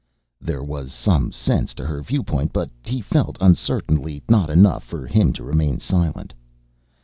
[0.39, 5.31] There was some sense to her viewpoint but, he felt uncertainly, not enough for him
[5.33, 6.33] to remain silent.